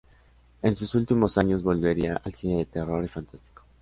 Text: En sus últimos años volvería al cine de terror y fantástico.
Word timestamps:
En 0.63 0.75
sus 0.75 0.95
últimos 0.95 1.37
años 1.37 1.61
volvería 1.61 2.19
al 2.25 2.33
cine 2.33 2.57
de 2.57 2.65
terror 2.65 3.05
y 3.05 3.07
fantástico. 3.07 3.61